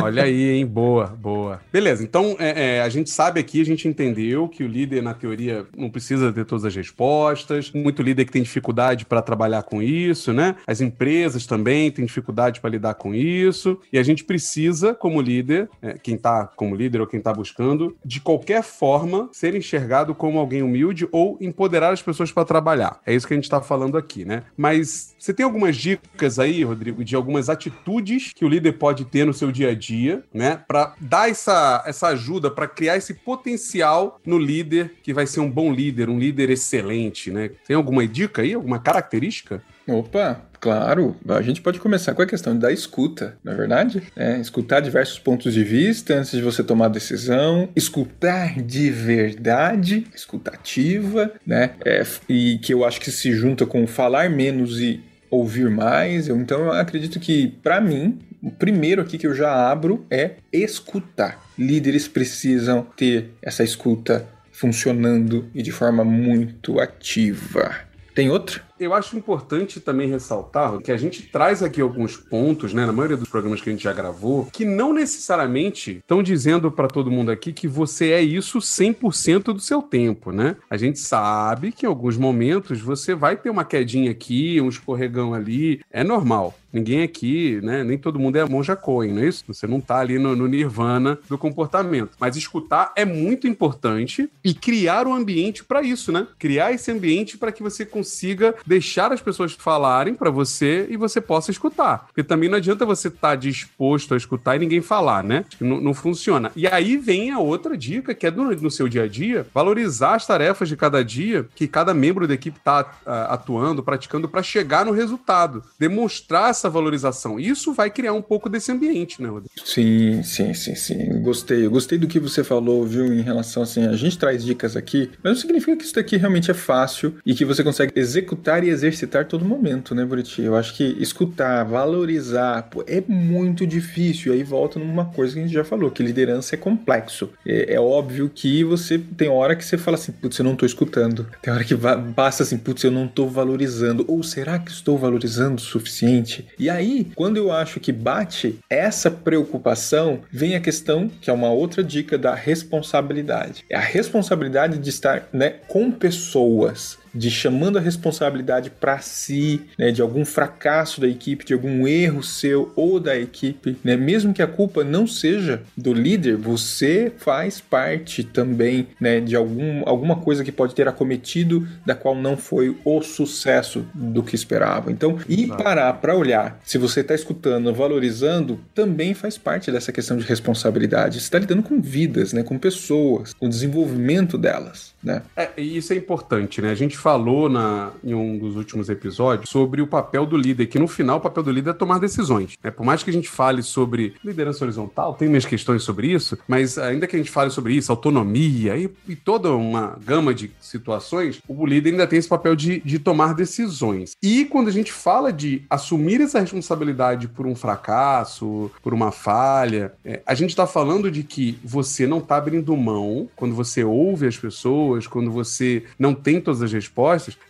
[0.00, 0.66] Olha aí, hein?
[0.66, 1.60] Boa, boa.
[1.72, 5.12] Beleza, então é, é, a gente sabe aqui, a gente entendeu que o líder, na
[5.12, 7.72] teoria, não precisa ter todas as respostas.
[7.72, 10.54] Muito líder que tem dificuldade para trabalhar com isso, né?
[10.66, 13.78] As empresas também têm dificuldade para lidar com isso.
[13.92, 17.96] E a gente precisa, como líder, é, quem está como líder ou quem está buscando,
[18.04, 23.00] de qualquer forma, ser enxergado como alguém humilde ou empoderar as pessoas para trabalhar.
[23.04, 24.44] É isso que a gente está falando aqui, né?
[24.56, 29.24] Mas você tem algumas dicas aí, Rodrigo, de algumas atitudes que o líder pode ter
[29.24, 29.87] no seu dia a dia,
[30.32, 30.60] né?
[30.66, 35.50] Para dar essa, essa ajuda, para criar esse potencial no líder que vai ser um
[35.50, 37.50] bom líder, um líder excelente, né?
[37.66, 39.62] Tem alguma dica aí, alguma característica?
[39.86, 41.16] Opa, claro.
[41.26, 44.02] A gente pode começar com a questão da escuta, não é verdade?
[44.14, 50.06] É, escutar diversos pontos de vista antes de você tomar a decisão, escutar de verdade,
[50.14, 51.70] escutativa, né?
[51.84, 56.28] É, e que eu acho que se junta com falar menos e ouvir mais.
[56.28, 60.36] Eu, então eu acredito que, para mim, o primeiro aqui que eu já abro é
[60.52, 61.42] escutar.
[61.58, 67.88] Líderes precisam ter essa escuta funcionando e de forma muito ativa.
[68.14, 68.60] Tem outro?
[68.80, 73.16] Eu acho importante também ressaltar que a gente traz aqui alguns pontos, né, na maioria
[73.16, 77.30] dos programas que a gente já gravou, que não necessariamente estão dizendo para todo mundo
[77.30, 80.56] aqui que você é isso 100% do seu tempo, né?
[80.68, 85.32] A gente sabe que em alguns momentos você vai ter uma quedinha aqui, um escorregão
[85.32, 86.58] ali, é normal.
[86.72, 87.82] Ninguém aqui, né?
[87.82, 89.44] Nem todo mundo é monja Cohen, não é isso?
[89.48, 92.10] Você não tá ali no, no nirvana do comportamento.
[92.20, 96.26] Mas escutar é muito importante e criar o um ambiente para isso, né?
[96.38, 101.20] Criar esse ambiente para que você consiga deixar as pessoas falarem para você e você
[101.20, 102.06] possa escutar.
[102.06, 105.44] Porque também não adianta você estar tá disposto a escutar e ninguém falar, né?
[105.60, 106.52] Não, não, funciona.
[106.54, 110.26] E aí vem a outra dica, que é no seu dia a dia, valorizar as
[110.26, 114.84] tarefas de cada dia que cada membro da equipe está uh, atuando, praticando para chegar
[114.84, 115.62] no resultado.
[115.78, 117.38] Demonstrar essa valorização.
[117.38, 119.50] Isso vai criar um pouco desse ambiente, né, Rodrigo?
[119.64, 121.22] Sim, sim, sim, sim.
[121.22, 121.66] Gostei.
[121.68, 125.34] Gostei do que você falou, viu, em relação assim, a gente traz dicas aqui, mas
[125.34, 129.26] não significa que isso daqui realmente é fácil e que você consegue executar e exercitar
[129.26, 130.42] todo momento, né, Buriti?
[130.42, 134.32] Eu acho que escutar, valorizar, pô, é muito difícil.
[134.32, 137.30] E aí volta numa coisa que a gente já falou, que liderança é complexo.
[137.46, 140.66] É, é óbvio que você tem hora que você fala assim, putz, eu não tô
[140.66, 141.26] escutando.
[141.42, 141.74] Tem hora que
[142.14, 144.04] passa assim, putz, eu não tô valorizando.
[144.08, 146.46] Ou será que estou valorizando o suficiente?
[146.58, 151.50] E aí, quando eu acho que bate essa preocupação, vem a questão, que é uma
[151.50, 153.64] outra dica da responsabilidade.
[153.70, 159.90] É a responsabilidade de estar né, com pessoas de chamando a responsabilidade para si, né,
[159.90, 164.42] de algum fracasso da equipe, de algum erro seu ou da equipe, né, mesmo que
[164.42, 170.44] a culpa não seja do líder, você faz parte também, né, de algum, alguma coisa
[170.44, 174.90] que pode ter acometido da qual não foi o sucesso do que esperava.
[174.90, 180.16] Então, ir parar para olhar se você está escutando, valorizando, também faz parte dessa questão
[180.16, 181.18] de responsabilidade.
[181.18, 185.22] Você está lidando com vidas, né, com pessoas, com o desenvolvimento delas, né?
[185.36, 186.70] É, isso é importante, né?
[186.70, 190.78] A gente falou na, em um dos últimos episódios sobre o papel do líder, que
[190.78, 192.54] no final o papel do líder é tomar decisões.
[192.62, 192.70] Né?
[192.70, 196.78] Por mais que a gente fale sobre liderança horizontal, tem minhas questões sobre isso, mas
[196.78, 201.40] ainda que a gente fale sobre isso, autonomia e, e toda uma gama de situações,
[201.48, 204.12] o líder ainda tem esse papel de, de tomar decisões.
[204.22, 209.92] E quando a gente fala de assumir essa responsabilidade por um fracasso, por uma falha,
[210.04, 214.26] é, a gente está falando de que você não está abrindo mão quando você ouve
[214.26, 216.87] as pessoas, quando você não tem todas as respostas,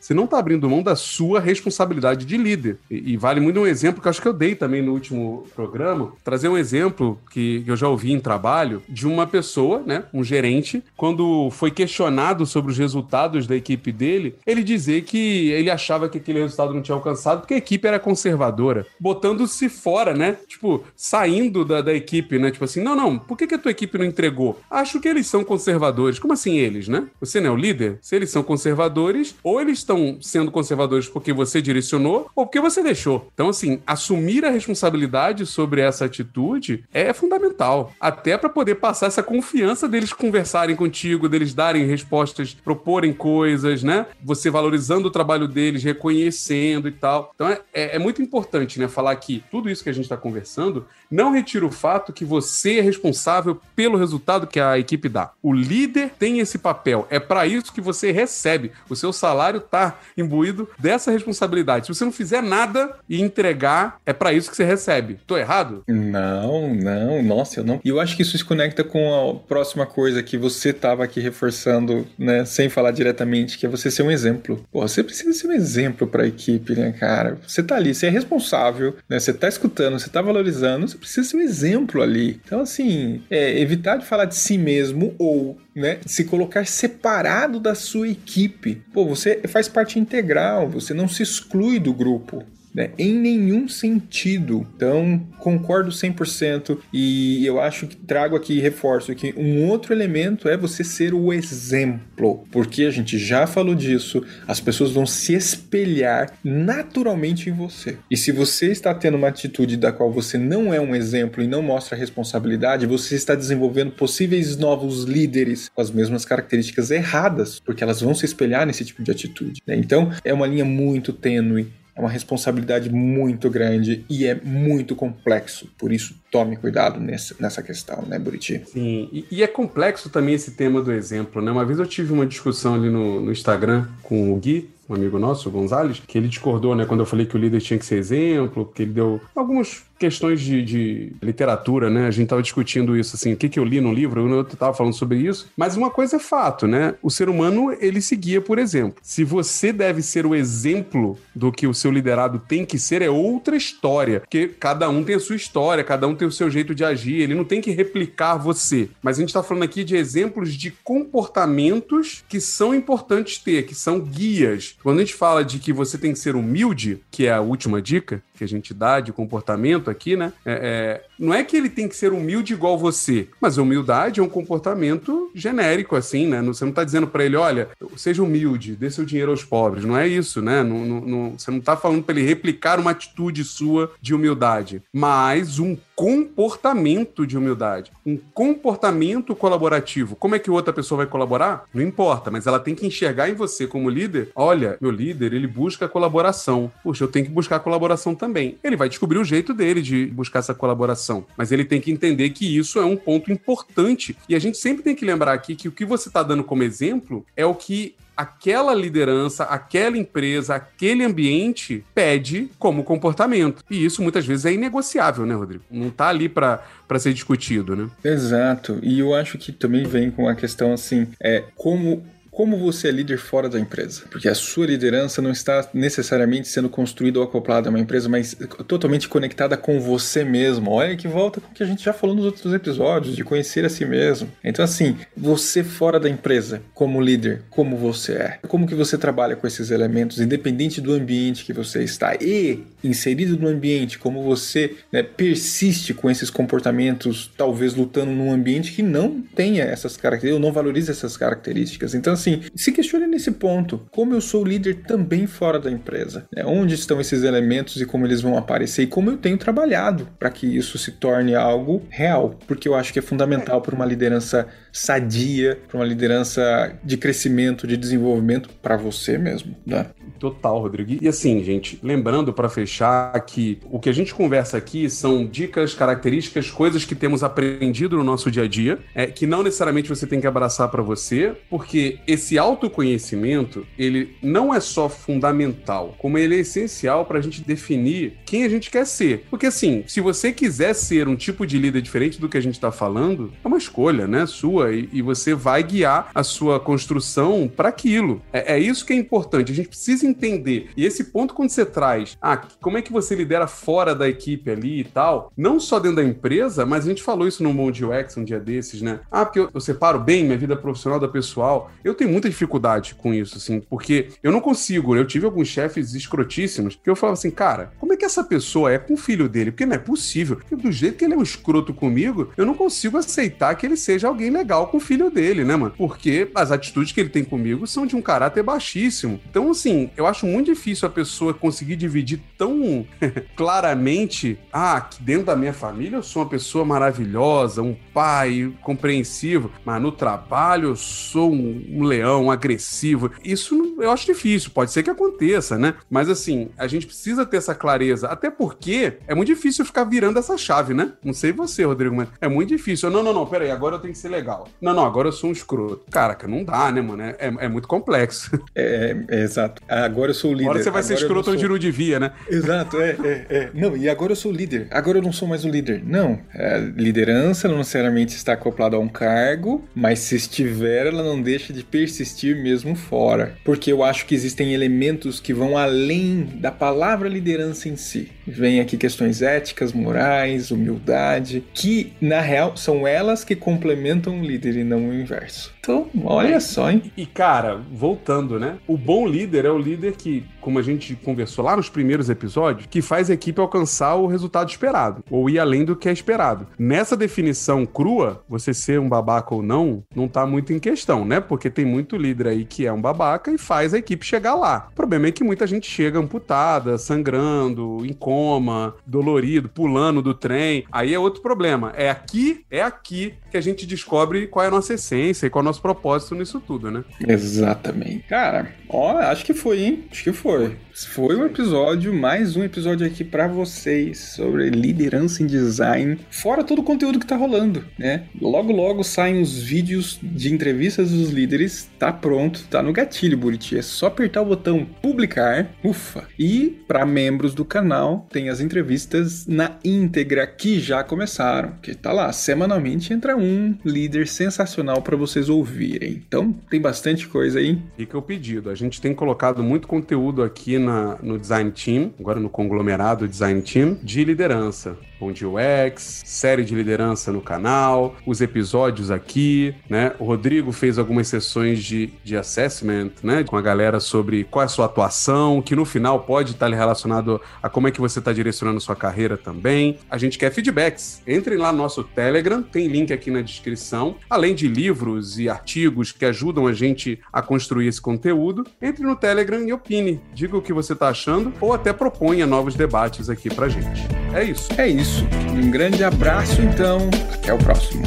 [0.01, 2.79] você não está abrindo mão da sua responsabilidade de líder.
[2.90, 5.46] E, e, vale muito um exemplo que eu acho que eu dei também no último
[5.55, 10.05] programa, trazer um exemplo que, que eu já ouvi em trabalho de uma pessoa, né,
[10.12, 15.70] um gerente, quando foi questionado sobre os resultados da equipe dele, ele dizer que ele
[15.70, 20.37] achava que aquele resultado não tinha alcançado porque a equipe era conservadora, botando-se fora, né?
[20.46, 22.51] Tipo, saindo da, da equipe, né?
[22.51, 24.59] Tipo assim, não, não, por que, que a tua equipe não entregou?
[24.70, 26.18] Acho que eles são conservadores.
[26.18, 27.07] Como assim eles, né?
[27.20, 27.98] Você não é o líder?
[28.03, 32.61] Se eles são conservadores, conservadores, ou eles estão sendo conservadores porque você direcionou, ou porque
[32.61, 33.29] você deixou.
[33.35, 37.93] Então, assim, assumir a responsabilidade sobre essa atitude é fundamental.
[38.01, 44.07] Até para poder passar essa confiança deles conversarem contigo, deles darem respostas, proporem coisas, né?
[44.23, 47.33] Você valorizando o trabalho deles, reconhecendo e tal.
[47.35, 48.88] Então, é, é, é muito importante, né?
[48.88, 52.79] Falar que tudo isso que a gente está conversando não retira o fato que você
[52.79, 55.33] é responsável pelo resultado que a equipe dá.
[55.43, 57.07] O líder tem esse papel.
[57.11, 58.73] É para isso que você recebe.
[58.88, 61.87] O seu salário tá imbuído dessa responsabilidade.
[61.87, 65.18] Se você não fizer nada e entregar, é para isso que você recebe.
[65.26, 65.83] Tô errado?
[65.87, 67.22] Não, não.
[67.22, 67.81] Nossa, eu não.
[67.85, 71.20] E eu acho que isso se conecta com a próxima coisa que você tava aqui
[71.20, 74.64] reforçando, né, sem falar diretamente, que é você ser um exemplo.
[74.72, 77.38] Pô, você precisa ser um exemplo para a equipe, né, cara?
[77.46, 79.18] Você tá ali, você é responsável, né?
[79.18, 82.40] Você tá escutando, você tá valorizando, precisa ser um exemplo ali.
[82.44, 87.75] Então, assim, é, evitar de falar de si mesmo ou né, se colocar separado da
[87.75, 88.83] sua equipe.
[88.93, 92.90] Pô, você faz parte integral, você não se exclui do grupo né?
[92.98, 94.66] Em nenhum sentido.
[94.76, 100.57] Então, concordo 100% e eu acho que trago aqui reforço que um outro elemento é
[100.57, 106.33] você ser o exemplo, porque a gente já falou disso, as pessoas vão se espelhar
[106.44, 107.98] naturalmente em você.
[108.11, 111.46] E se você está tendo uma atitude da qual você não é um exemplo e
[111.46, 117.83] não mostra responsabilidade, você está desenvolvendo possíveis novos líderes com as mesmas características erradas, porque
[117.83, 119.62] elas vão se espelhar nesse tipo de atitude.
[119.66, 119.76] Né?
[119.76, 125.68] Então, é uma linha muito tênue é uma responsabilidade muito grande e é muito complexo.
[125.76, 128.62] Por isso, tome cuidado nessa, nessa questão, né, Buriti?
[128.66, 131.50] Sim, e, e, é complexo também esse tema do exemplo, né?
[131.50, 135.18] Uma vez eu tive uma discussão ali no, no Instagram com o Gui, um amigo
[135.18, 137.84] nosso, o Gonzalez, que ele discordou, né, quando eu falei que o líder tinha que
[137.84, 142.06] ser exemplo, porque ele deu algumas questões de, de, literatura, né?
[142.06, 144.74] A gente tava discutindo isso, assim, o que, que eu li no livro, eu tava
[144.74, 145.50] falando sobre isso.
[145.56, 146.94] Mas uma coisa é fato, né?
[147.02, 149.00] O ser humano, ele seguia por exemplo.
[149.02, 153.11] Se você deve ser o exemplo do que o seu liderado tem que ser, é
[153.11, 154.20] outra história.
[154.20, 157.20] Porque cada um tem a sua história, cada um tem o seu jeito de agir,
[157.20, 158.88] ele não tem que replicar você.
[159.02, 163.74] Mas a gente tá falando aqui de exemplos de comportamentos que são importantes ter, que
[163.74, 164.76] são guias.
[164.82, 167.80] Quando a gente fala de que você tem que ser humilde, que é a última
[167.80, 170.33] dica, que a gente dá de comportamento aqui, né?
[170.46, 174.22] É, é, não é que ele tem que ser humilde igual você, mas humildade é
[174.22, 176.40] um comportamento genérico, assim, né?
[176.42, 179.85] Você não está dizendo para ele, olha, seja humilde, dê seu dinheiro aos pobres.
[179.85, 180.62] Não é isso, né?
[180.62, 184.83] Não, não, não, você não está falando para ele replicar uma atitude sua de humildade,
[184.92, 190.14] mas um comportamento de humildade, um comportamento colaborativo.
[190.14, 191.64] Como é que outra pessoa vai colaborar?
[191.74, 194.30] Não importa, mas ela tem que enxergar em você como líder.
[194.32, 196.70] Olha, meu líder, ele busca colaboração.
[196.84, 198.56] Puxa, eu tenho que buscar colaboração também.
[198.62, 202.30] Ele vai descobrir o jeito dele de buscar essa colaboração, mas ele tem que entender
[202.30, 204.16] que isso é um ponto importante.
[204.28, 206.62] E a gente sempre tem que lembrar aqui que o que você está dando como
[206.62, 213.62] exemplo é o que aquela liderança, aquela empresa, aquele ambiente pede como comportamento.
[213.70, 215.62] E isso muitas vezes é inegociável, né, Rodrigo?
[215.70, 216.61] Não está ali para
[216.98, 217.88] ser discutido, né?
[218.02, 218.81] Exato.
[218.83, 222.04] E eu acho que também vem com a questão assim, é como
[222.38, 224.03] como você é líder fora da empresa.
[224.09, 228.37] Porque a sua liderança não está necessariamente sendo construída ou acoplada a uma empresa, mas
[228.68, 230.70] totalmente conectada com você mesmo.
[230.70, 233.64] Olha que volta com o que a gente já falou nos outros episódios, de conhecer
[233.64, 234.31] a si mesmo.
[234.44, 238.38] Então, assim, você fora da empresa, como líder, como você é.
[238.46, 242.14] Como que você trabalha com esses elementos, independente do ambiente que você está.
[242.20, 248.70] E, inserido no ambiente, como você né, persiste com esses comportamentos, talvez lutando num ambiente
[248.70, 251.94] que não tenha essas características, ou não valoriza essas características.
[251.96, 253.87] Então, assim, assim, se questione nesse ponto.
[253.91, 256.27] Como eu sou líder também fora da empresa?
[256.35, 256.45] Né?
[256.45, 258.83] Onde estão esses elementos e como eles vão aparecer?
[258.83, 262.38] E como eu tenho trabalhado para que isso se torne algo real?
[262.47, 267.67] Porque eu acho que é fundamental para uma liderança sadia, para uma liderança de crescimento,
[267.67, 269.87] de desenvolvimento para você mesmo, né?
[270.19, 271.03] Total, Rodrigo.
[271.03, 275.75] E assim, gente, lembrando para fechar que o que a gente conversa aqui são dicas,
[275.75, 280.07] características, coisas que temos aprendido no nosso dia a dia, é, que não necessariamente você
[280.07, 286.37] tem que abraçar para você, porque esse autoconhecimento, ele não é só fundamental, como ele
[286.37, 289.24] é essencial para a gente definir quem a gente quer ser.
[289.31, 292.54] Porque assim, se você quiser ser um tipo de líder diferente do que a gente
[292.54, 297.50] está falando, é uma escolha, né, sua e, e você vai guiar a sua construção
[297.54, 298.22] para aquilo.
[298.33, 299.52] É, é, isso que é importante.
[299.52, 300.70] A gente precisa entender.
[300.76, 304.50] E esse ponto, quando você traz, ah, como é que você lidera fora da equipe
[304.50, 307.85] ali e tal, não só dentro da empresa, mas a gente falou isso no Monde
[307.85, 309.00] UX um dia desses, né?
[309.11, 311.70] Ah, porque eu, eu separo bem minha vida profissional da pessoal.
[311.85, 314.97] Eu tenho muita dificuldade com isso, assim, porque eu não consigo.
[314.97, 318.73] Eu tive alguns chefes escrotíssimos que eu falava assim, cara, como é que essa pessoa
[318.73, 319.51] é com o filho dele?
[319.51, 320.37] Porque não é possível.
[320.37, 323.77] Porque do jeito que ele é um escroto comigo, eu não consigo aceitar que ele
[323.77, 325.75] seja alguém legal com o filho dele, né, mano?
[325.77, 329.21] Porque as atitudes que ele tem comigo são de um caráter baixíssimo.
[329.29, 332.87] Então, assim, eu acho muito difícil a pessoa conseguir dividir tão
[333.37, 339.51] claramente: ah, que dentro da minha família eu sou uma pessoa maravilhosa, um pai compreensivo,
[339.64, 343.11] mas no trabalho eu sou um leão agressivo.
[343.24, 345.74] Isso eu acho difícil, pode ser que aconteça, né?
[345.90, 350.18] Mas assim, a gente precisa ter essa clareza, até porque é muito difícil ficar virando
[350.18, 350.92] essa chave, né?
[351.03, 352.90] Não sei você, Rodrigo, mas é muito difícil.
[352.90, 354.48] Não, não, não, peraí, agora eu tenho que ser legal.
[354.61, 355.85] Não, não, agora eu sou um escroto.
[355.90, 357.03] Caraca, não dá, né, mano?
[357.03, 358.31] É, é muito complexo.
[358.55, 359.62] É, é, exato.
[359.68, 360.51] Agora eu sou o líder.
[360.51, 361.51] Agora você vai agora ser escroto onde sou...
[361.51, 362.12] não devia, né?
[362.29, 363.51] Exato, é, é, é.
[363.55, 364.66] Não, e agora eu sou o líder.
[364.70, 365.83] Agora eu não sou mais o líder.
[365.85, 366.18] Não.
[366.35, 371.53] A liderança não necessariamente está acoplada a um cargo, mas se estiver, ela não deixa
[371.53, 373.37] de persistir mesmo fora.
[373.45, 378.11] Porque eu acho que existem elementos que vão além da palavra liderança em si.
[378.27, 384.57] Vem aqui questões éticas, morais, humildade, que na real são elas que complementam o líder
[384.57, 385.57] e não o inverso.
[385.69, 386.91] Então, olha é, só, hein?
[386.97, 388.57] E, cara, voltando, né?
[388.67, 392.67] O bom líder é o líder que, como a gente conversou lá nos primeiros episódios,
[392.71, 396.47] que faz a equipe alcançar o resultado esperado, ou ir além do que é esperado.
[396.59, 401.21] Nessa definição crua, você ser um babaca ou não, não tá muito em questão, né?
[401.21, 404.68] Porque tem muito líder aí que é um babaca e faz a equipe chegar lá.
[404.72, 410.64] O problema é que muita gente chega amputada, sangrando, em coma, dolorido, pulando do trem.
[410.72, 411.72] Aí é outro problema.
[411.76, 415.42] É aqui, é aqui que a gente descobre qual é a nossa essência e qual
[415.42, 416.85] é o nosso propósito nisso tudo, né?
[417.07, 418.04] Exatamente.
[418.09, 419.85] Cara, ó, acho que foi, hein?
[419.90, 420.57] Acho que foi.
[420.87, 426.61] Foi um episódio, mais um episódio aqui para vocês sobre liderança em design, fora todo
[426.61, 428.05] o conteúdo que tá rolando, né?
[428.21, 433.59] Logo logo saem os vídeos de entrevistas dos líderes, tá pronto, tá no gatilho, Buriti.
[433.59, 436.07] É só apertar o botão publicar, ufa.
[436.17, 441.93] E para membros do canal, tem as entrevistas na íntegra que já começaram, que tá
[441.93, 446.03] lá, semanalmente entra um líder sensacional para vocês ouvirem.
[446.07, 447.59] Então, tem bastante coisa aí.
[447.77, 448.49] Fica o pedido.
[448.49, 453.40] A gente tem colocado muito conteúdo aqui na, no Design Team, agora no conglomerado Design
[453.42, 454.76] Team, de liderança.
[455.00, 459.92] Bom de UX, série de liderança no canal, os episódios aqui, né?
[459.96, 463.22] O Rodrigo fez algumas sessões de, de assessment, né?
[463.22, 467.20] Com a galera sobre qual é a sua atuação, que no final pode estar relacionado
[467.40, 469.78] a como é que você está direcionando sua carreira também.
[469.88, 471.00] A gente quer feedbacks.
[471.07, 473.94] Entrem lá no nosso Telegram, tem link aqui na descrição.
[474.11, 478.96] Além de livros e artigos que ajudam a gente a construir esse conteúdo, entre no
[478.96, 480.00] Telegram e opine.
[480.12, 483.87] Diga o que você está achando ou até proponha novos debates aqui pra gente.
[484.12, 484.49] É isso.
[484.57, 485.05] É isso isso.
[485.31, 486.88] Um grande abraço, então.
[487.12, 487.83] Até o próximo.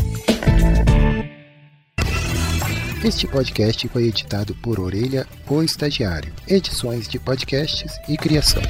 [3.04, 6.32] Este podcast foi editado por Orelha, o Estagiário.
[6.48, 8.62] Edições de podcasts e criação.